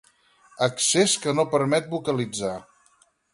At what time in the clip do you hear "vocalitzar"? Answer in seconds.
1.93-2.53